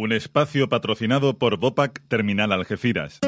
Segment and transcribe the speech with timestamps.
[0.00, 3.18] Un espacio patrocinado por Bopac Terminal Algeciras.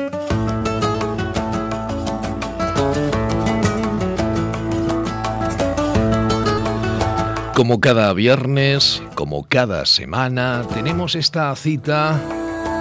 [7.56, 12.20] Como cada viernes, como cada semana, tenemos esta cita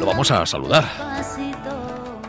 [0.00, 0.84] Lo vamos a saludar.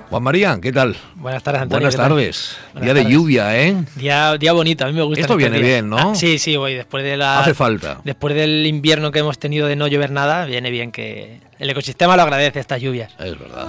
[0.09, 0.97] Juan María, ¿qué tal?
[1.16, 1.88] Buenas tardes, Antonio.
[1.88, 2.58] Buenas tardes.
[2.81, 3.75] día de lluvia, ¿eh?
[3.95, 5.22] Día, día bonito, a mí me gusta.
[5.22, 5.97] Esto viene bien, ¿no?
[5.97, 6.73] Ah, sí, sí, voy.
[6.73, 7.39] Después de la.
[7.39, 8.02] Hace falta.
[8.03, 12.16] Después del invierno que hemos tenido de no llover nada, viene bien que el ecosistema
[12.16, 13.13] lo agradece estas lluvias.
[13.20, 13.67] Es verdad.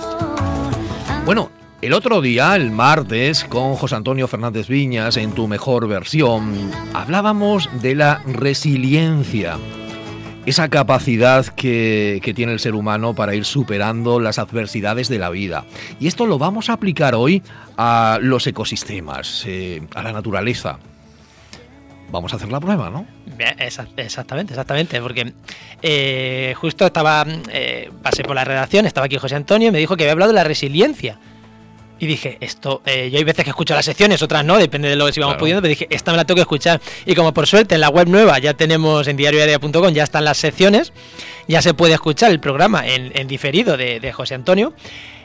[1.27, 1.51] Bueno,
[1.83, 7.69] el otro día, el martes, con José Antonio Fernández Viñas, en tu mejor versión, hablábamos
[7.83, 9.59] de la resiliencia
[10.47, 15.65] esa capacidad que, tiene el ser humano para ir superando las adversidades de la vida.
[15.99, 17.43] Y esto lo vamos a aplicar hoy
[17.77, 20.79] a los ecosistemas, eh, a la naturaleza.
[22.11, 23.07] Vamos a hacer la prueba, ¿no?
[23.97, 25.33] Exactamente, exactamente, porque
[25.83, 29.97] eh, justo estaba, eh, pasé por la redacción, estaba aquí José Antonio y me dijo
[29.97, 31.19] que había hablado de la resiliencia.
[32.01, 34.97] Y dije, esto, eh, yo hay veces que escucho las secciones, otras no, depende de
[34.97, 36.81] lo que si vamos pudiendo, pero dije, esta me la tengo que escuchar.
[37.05, 40.39] Y como por suerte en la web nueva ya tenemos en diarioaria.com, ya están las
[40.39, 40.95] secciones,
[41.47, 44.73] ya se puede escuchar el programa en, diferido de, José Antonio,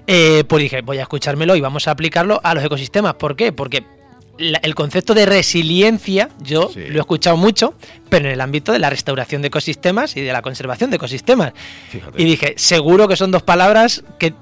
[0.05, 3.13] eh, pues dije, voy a escuchármelo y vamos a aplicarlo a los ecosistemas.
[3.13, 3.53] ¿Por qué?
[3.53, 3.85] Porque
[4.37, 7.73] el concepto de resiliencia yo lo he escuchado mucho,
[8.09, 11.53] pero en el ámbito de la restauración de ecosistemas y de la conservación de ecosistemas.
[12.17, 14.33] Y dije, seguro que son dos palabras que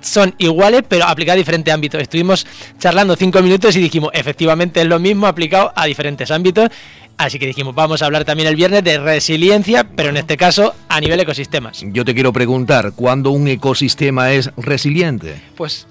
[0.00, 2.00] son iguales, pero aplicadas a diferentes ámbitos.
[2.00, 2.46] Estuvimos
[2.78, 6.70] charlando cinco minutos y dijimos, efectivamente es lo mismo aplicado a diferentes ámbitos.
[7.18, 10.74] Así que dijimos, vamos a hablar también el viernes de resiliencia, pero en este caso
[10.88, 11.82] a nivel ecosistemas.
[11.86, 15.40] Yo te quiero preguntar, ¿cuándo un ecosistema es resiliente?
[15.56, 15.86] Pues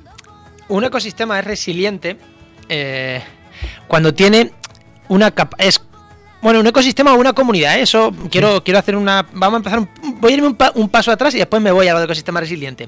[0.69, 2.17] un ecosistema es resiliente
[2.69, 3.21] eh,
[3.87, 4.51] cuando tiene
[5.07, 5.81] una capa es
[6.41, 7.81] bueno, un ecosistema o una comunidad, ¿eh?
[7.81, 9.25] eso quiero, quiero hacer una.
[9.33, 9.87] Vamos a empezar.
[10.19, 12.39] voy a irme un, un, paso atrás y después me voy a lo de ecosistema
[12.39, 12.87] resiliente.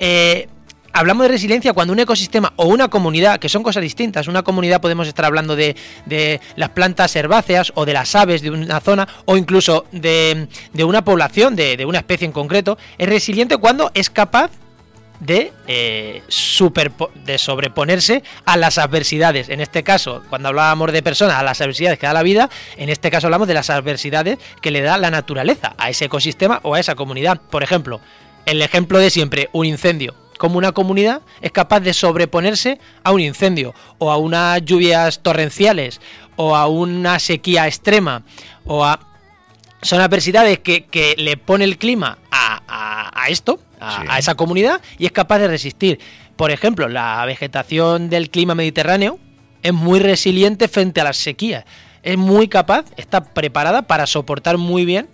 [0.00, 0.48] Eh,
[0.92, 4.80] hablamos de resiliencia cuando un ecosistema o una comunidad, que son cosas distintas, una comunidad
[4.80, 5.76] podemos estar hablando de,
[6.56, 10.48] las plantas herbáceas o de las aves de una zona o incluso de,
[10.82, 14.50] una población, de, una especie en concreto, es resiliente cuando es capaz
[15.20, 16.22] de, eh,
[17.24, 19.48] de sobreponerse a las adversidades.
[19.48, 22.88] En este caso, cuando hablábamos de personas, a las adversidades que da la vida, en
[22.88, 26.74] este caso hablamos de las adversidades que le da la naturaleza a ese ecosistema o
[26.74, 27.40] a esa comunidad.
[27.50, 28.00] Por ejemplo,
[28.46, 30.14] el ejemplo de siempre, un incendio.
[30.38, 36.00] Como una comunidad es capaz de sobreponerse a un incendio, o a unas lluvias torrenciales,
[36.36, 38.22] o a una sequía extrema,
[38.64, 39.00] o a...
[39.82, 42.49] Son adversidades que, le pone el clima a,
[43.28, 45.98] esto, a, esa comunidad, y es capaz de resistir.
[46.36, 49.18] Por ejemplo, la vegetación del clima mediterráneo
[49.62, 51.64] es muy resiliente frente a las sequías.
[52.02, 55.08] Es muy capaz, está preparada para soportar muy bien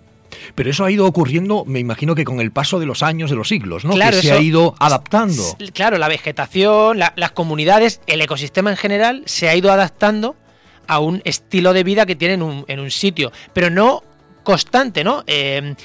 [0.55, 3.35] pero eso ha ido ocurriendo, me imagino que con el paso de los años, de
[3.35, 3.93] los siglos, ¿no?
[3.93, 5.43] que se ha ido adaptando.
[5.73, 10.35] Claro, la vegetación, las comunidades, el ecosistema en general se ha ido adaptando
[10.87, 14.03] a un estilo de vida que tienen en un, sitio, pero no
[14.43, 15.23] constante, ¿no?
[15.27, 15.75] Eh,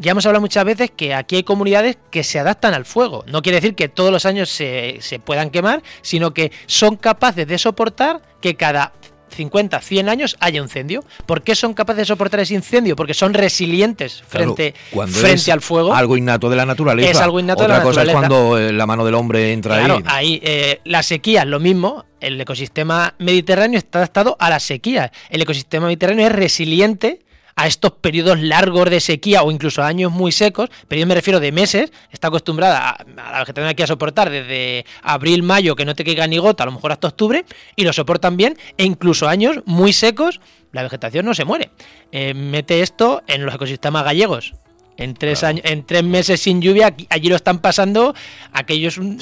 [0.00, 3.24] ya hemos hablado muchas veces que aquí hay comunidades que se adaptan al fuego.
[3.26, 7.46] No quiere decir que todos los años se, se puedan quemar, sino que son capaces
[7.46, 8.92] de soportar que cada
[9.30, 11.04] 50, 100 años haya un incendio.
[11.26, 12.96] ¿Por qué son capaces de soportar ese incendio?
[12.96, 14.74] Porque son resilientes frente,
[15.08, 15.94] frente al fuego.
[15.94, 17.10] Algo innato de la naturaleza.
[17.10, 18.12] Es algo innato de la naturaleza.
[18.12, 19.84] cosa es cuando eh, la mano del hombre entra ahí.
[19.84, 22.04] Claro, ahí eh, la sequía es lo mismo.
[22.20, 25.12] El ecosistema mediterráneo está adaptado a la sequía.
[25.30, 27.20] El ecosistema mediterráneo es resiliente
[27.56, 31.40] a estos periodos largos de sequía o incluso años muy secos, pero yo me refiero
[31.40, 35.94] de meses, está acostumbrada a, la vegetación aquí a soportar desde abril, mayo, que no
[35.94, 37.44] te caiga ni gota, a lo mejor hasta octubre,
[37.76, 40.40] y lo soportan bien, e incluso años muy secos,
[40.72, 41.70] la vegetación no se muere.
[42.12, 44.54] Eh, mete esto en los ecosistemas gallegos,
[45.00, 48.14] en tres, años, en tres meses sin lluvia, allí lo están pasando,
[48.52, 49.18] aquello es un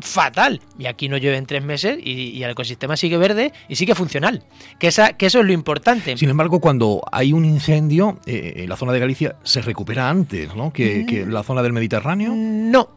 [0.00, 0.60] fatal.
[0.78, 4.44] Y aquí no llueve en tres meses y, el ecosistema sigue verde y sigue funcional.
[4.78, 6.16] Que, esa, que eso es lo importante.
[6.16, 10.54] Sin embargo, cuando hay un incendio, eh, en la zona de Galicia se recupera antes
[10.54, 10.72] ¿no?
[10.72, 12.32] que, que la zona del Mediterráneo.
[12.34, 12.88] No.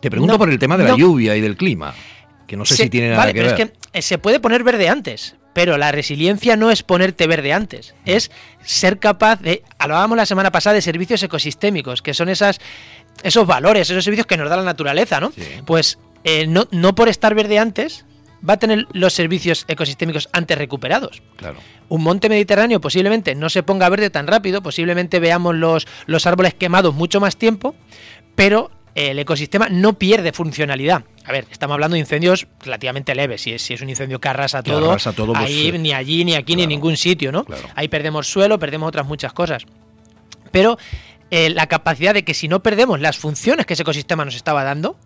[0.00, 1.94] Te pregunto por el tema de la lluvia y del clima.
[2.46, 3.46] Que no sé si tiene nada que ver.
[3.46, 5.36] Es que eh, se puede poner verde antes.
[5.52, 8.30] Pero la resiliencia no es ponerte verde antes, es
[8.62, 9.62] ser capaz de.
[9.78, 12.58] Hablábamos la semana pasada de servicios ecosistémicos, que son esas,
[13.22, 15.32] esos valores, esos servicios que nos da la naturaleza, ¿no?
[15.66, 18.06] Pues eh, no, no por estar verde antes,
[18.48, 21.22] va a tener los servicios ecosistémicos antes recuperados.
[21.36, 21.58] Claro.
[21.88, 26.54] Un monte mediterráneo posiblemente no se ponga verde tan rápido, posiblemente veamos los, los árboles
[26.54, 27.74] quemados mucho más tiempo,
[28.34, 31.04] pero el ecosistema no pierde funcionalidad.
[31.24, 33.42] A ver, estamos hablando de incendios relativamente leves.
[33.42, 36.24] Si es, si es un incendio que arrasa todo, arrasa todo, pues, ahí ni allí,
[36.24, 37.44] ni aquí, ni en ningún sitio, ¿no?
[37.44, 37.62] claro.
[37.74, 39.64] Ahí perdemos suelo, perdemos otras muchas cosas.
[40.50, 40.78] Pero
[41.30, 44.64] eh, la capacidad de que si no perdemos las funciones que ese ecosistema nos estaba
[44.64, 44.98] dando,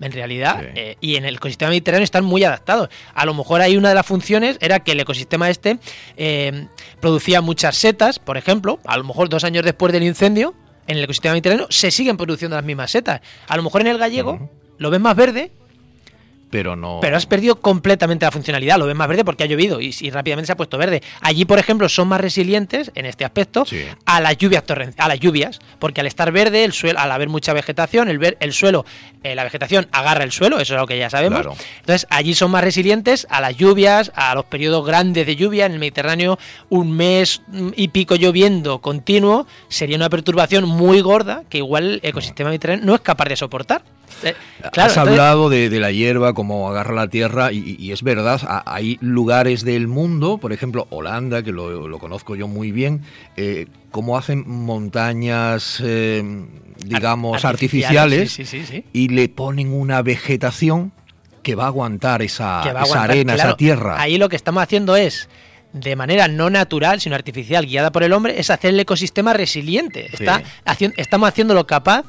[0.00, 0.66] en realidad, Sí.
[0.76, 2.88] eh, y en el ecosistema mediterráneo están muy adaptados.
[3.14, 5.78] A lo mejor ahí una de las funciones era que el ecosistema este
[6.16, 6.66] eh,
[7.00, 10.54] producía muchas setas, por ejemplo, a lo mejor dos años después del incendio,
[10.86, 13.20] en el ecosistema mediterráneo se siguen produciendo las mismas setas.
[13.48, 15.50] A lo mejor en el gallego lo ves más verde,
[16.50, 16.98] Pero no.
[17.02, 18.78] pero has perdido completamente la funcionalidad.
[18.78, 21.02] Lo ves más verde porque ha llovido y, y rápidamente se ha puesto verde.
[21.20, 23.84] Allí, por ejemplo, son más resilientes en este aspecto Sí.
[24.06, 24.64] a las lluvias
[24.96, 28.36] a las lluvias, porque al estar verde, el suelo, al haber mucha vegetación, el, ver-
[28.40, 28.86] el suelo,
[29.22, 31.40] eh, la vegetación agarra el suelo, eso es lo que ya sabemos.
[31.40, 31.56] Claro.
[31.80, 35.66] Entonces, allí son más resilientes a las lluvias, a los periodos grandes de lluvia.
[35.66, 36.38] En el Mediterráneo,
[36.70, 42.08] un mes mm, y pico lloviendo continuo sería una perturbación muy gorda que igual el
[42.08, 43.82] ecosistema mediterráneo no es capaz de soportar.
[44.22, 47.92] Eh, claro, Has entonces- hablado de, de la hierba, como agarra la tierra, y, y
[47.92, 52.48] es verdad, ha- hay lugares del mundo, por ejemplo Holanda, que lo, lo conozco yo
[52.48, 53.02] muy bien,
[53.36, 54.44] eh, cómo hacen
[54.98, 56.22] montañas, eh,
[56.84, 58.84] digamos, Ar- artificiales, Sí, sí, sí, sí.
[58.92, 60.92] y le ponen una vegetación
[61.42, 63.10] que va a aguantar esa, aguantar.
[63.10, 64.00] arena, Claro, esa tierra.
[64.00, 65.28] Ahí lo que estamos haciendo es,
[65.72, 70.06] de manera no natural, sino artificial, guiada por el hombre, es hacer el ecosistema resiliente.
[70.12, 70.44] Está Sí.
[70.64, 72.04] haci- estamos haciéndolo capaz,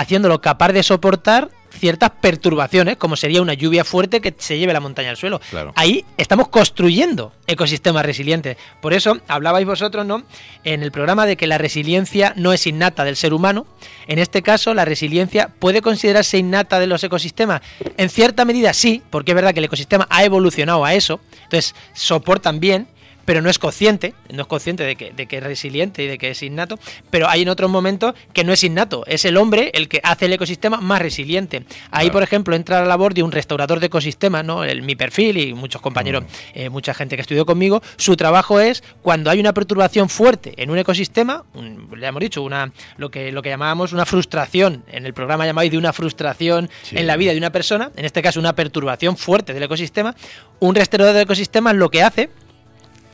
[0.00, 4.80] haciéndolo capaz de soportar ciertas perturbaciones, como sería una lluvia fuerte que se lleve la
[4.80, 5.40] montaña al suelo.
[5.50, 5.72] Claro.
[5.76, 8.56] Ahí estamos construyendo ecosistemas resilientes.
[8.80, 10.22] Por eso hablabais vosotros, ¿no?
[10.64, 13.66] En el programa de que la resiliencia no es innata del ser humano.
[14.06, 17.60] En este caso, la resiliencia puede considerarse innata de los ecosistemas.
[17.98, 21.20] En cierta medida sí, porque es verdad que el ecosistema ha evolucionado a eso.
[21.44, 22.88] Entonces, soportan bien
[23.30, 26.18] pero no es consciente, no es consciente de que, de que es resiliente y de
[26.18, 26.80] que es innato,
[27.10, 30.24] pero hay en otros momentos que no es innato, es el hombre el que hace
[30.26, 31.58] el ecosistema más resiliente.
[31.92, 32.12] Ahí, Claro.
[32.14, 34.64] por ejemplo, entra la labor de un restaurador de ecosistemas, ¿no?
[34.64, 36.26] El, mi perfil y muchos compañeros, Mm.
[36.54, 40.68] eh, mucha gente que estudió conmigo, su trabajo es cuando hay una perturbación fuerte en
[40.68, 45.06] un ecosistema, un- le hemos dicho, una, lo, que, lo que llamábamos una frustración, en
[45.06, 46.96] el programa llamáis de una frustración Sí.
[46.98, 50.16] en la vida de una persona, en este caso una perturbación fuerte del ecosistema,
[50.58, 52.28] un restaurador de ecosistemas lo que hace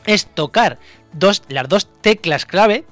[0.07, 0.79] es tocar
[1.49, 2.85] las dos teclas clave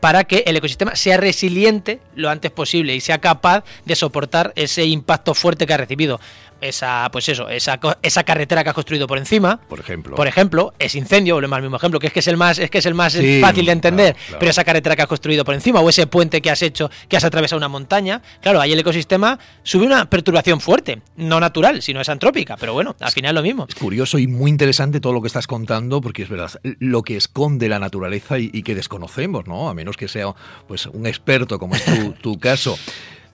[0.00, 4.84] para que el ecosistema sea resiliente lo antes posible y sea capaz de soportar ese
[4.84, 6.20] impacto fuerte que ha recibido.
[6.60, 10.16] Esa, pues eso, esa, esa carretera que has construido por encima, por ejemplo.
[10.16, 12.70] por ejemplo, ese incendio, volvemos al mismo ejemplo, que es que es el más, es
[12.70, 14.38] que es el más Sí, fácil de entender, claro, claro.
[14.38, 17.18] pero esa carretera que has construido por encima, o ese puente que has hecho, que
[17.18, 22.00] has atravesado una montaña, claro, ahí el ecosistema sube una perturbación fuerte, no natural, sino
[22.00, 23.66] es antrópica, pero bueno, al final es lo mismo.
[23.68, 27.16] Es curioso y muy interesante todo lo que estás contando, porque es verdad, lo que
[27.18, 29.68] esconde la naturaleza y, y que desconocemos, ¿no?
[29.68, 30.34] A menos que sea
[30.66, 32.78] pues un experto, como es tu, caso.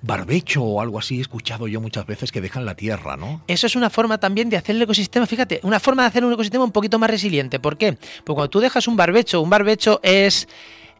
[0.02, 3.42] Barbecho o algo así he escuchado yo muchas veces que dejan la tierra, ¿no?
[3.46, 6.32] Eso es una forma también de hacer el ecosistema, fíjate, una forma de hacer un
[6.32, 7.60] ecosistema un poquito más resiliente.
[7.60, 7.92] ¿Por qué?
[7.92, 10.48] Porque cuando tú dejas un barbecho, un barbecho es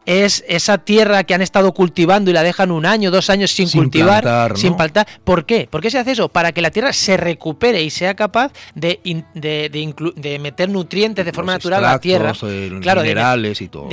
[0.05, 3.67] es esa tierra que han estado cultivando y la dejan un año, dos años sin,
[3.67, 4.57] Sin cultivar, plantar, ¿no?
[4.57, 5.07] sin plantar.
[5.23, 5.67] ¿Por qué?
[5.69, 6.27] ¿Por qué se hace eso?
[6.29, 9.69] Para que la tierra se recupere y sea capaz de, in- de,
[10.15, 12.33] de meter nutrientes de forma Los natural a la tierra.
[12.43, 13.89] eh, los Claro, minerales y todo.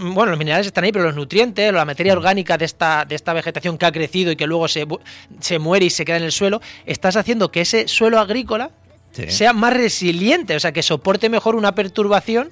[0.00, 3.32] bueno, los minerales están ahí, pero los nutrientes, la materia orgánica de esta, de esta
[3.34, 4.86] vegetación que ha crecido y que luego se,
[5.40, 8.70] se muere y se queda en el suelo, estás haciendo que ese suelo agrícola
[9.12, 9.24] Sí.
[9.28, 12.50] sea más resiliente, o sea, que soporte mejor una perturbación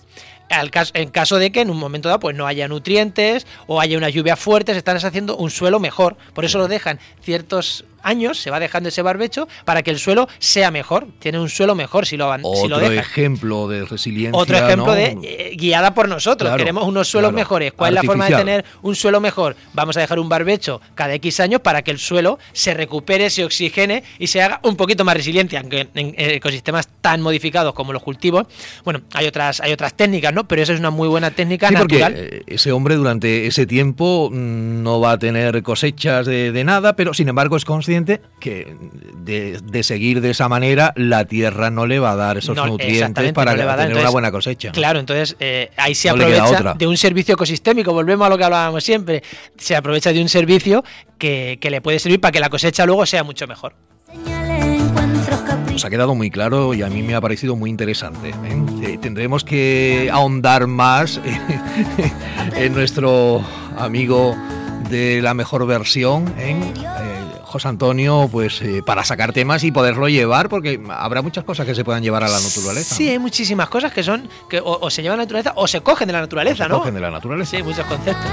[0.50, 3.80] al caso, en caso de que en un momento dado pues no haya nutrientes o
[3.80, 6.16] haya una lluvia fuerte, estás haciendo un suelo mejor.
[6.34, 10.28] Por eso lo dejan ciertos años, se va dejando ese barbecho para que el suelo
[10.38, 11.06] sea mejor.
[11.18, 12.98] Tiene un suelo mejor si lo, aban- si lo Otro dejan.
[13.04, 14.40] ejemplo de resiliencia.
[14.40, 14.94] Otro ejemplo ¿no?
[14.94, 16.48] de eh, guiada por nosotros.
[16.48, 17.38] Claro, Queremos unos suelos claro.
[17.40, 17.72] mejores.
[17.72, 19.56] ¿Cuál es la forma de tener un suelo mejor?
[19.74, 23.44] Vamos a dejar un barbecho cada X años para que el suelo se recupere, se
[23.44, 25.56] oxigene y se haga un poquito más resiliente.
[25.58, 28.46] Aunque en ecosistemas tan modificados como los cultivos,
[28.84, 30.46] bueno, hay otras, hay otras técnicas, ¿no?
[30.48, 32.14] Pero esa es una muy buena técnica Sí, natural.
[32.16, 36.94] eh, ese hombre durante ese tiempo mm, no va a tener cosechas de, de nada,
[36.96, 38.76] pero sin embargo es consciente que
[39.16, 42.66] de, de seguir de esa manera la tierra no le va a dar esos No,
[42.66, 43.78] nutrientes para no dar.
[43.78, 44.72] tener una buena cosecha.
[44.72, 48.84] Claro, entonces eh, ahí se aprovecha de un servicio ecosistémico, volvemos a lo que hablábamos
[48.84, 49.22] siempre,
[49.56, 50.84] se aprovecha de un servicio
[51.16, 53.74] que, que le puede servir para que la cosecha luego sea mucho mejor.
[55.72, 58.30] Nos ha quedado muy claro y a mí me ha parecido muy interesante.
[58.30, 58.62] ¿eh?
[58.82, 61.20] Eh, tendremos que ahondar más
[62.56, 63.42] en nuestro
[63.78, 64.36] amigo
[64.90, 66.56] de la mejor versión, eh,
[67.48, 71.74] José Antonio, pues eh, para sacar temas y poderlo llevar, porque habrá muchas cosas que
[71.74, 72.94] se puedan llevar a la naturaleza.
[72.94, 75.80] Sí, hay muchísimas cosas que son que o, se llevan a la naturaleza o se
[75.80, 76.78] cogen de la naturaleza, se ¿no?
[76.78, 77.56] Cogen de la naturaleza.
[77.56, 78.30] Sí, muchos conceptos.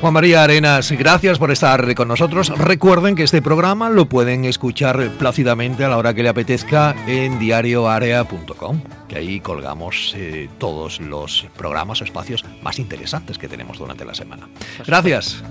[0.00, 2.50] Juan María Arenas, gracias por estar con nosotros.
[2.58, 7.38] Recuerden que este programa lo pueden escuchar plácidamente a la hora que le apetezca en
[7.38, 14.04] diarioarea.com, que ahí colgamos eh, todos los programas o espacios más interesantes que tenemos durante
[14.04, 14.46] la semana.
[14.86, 15.42] Gracias.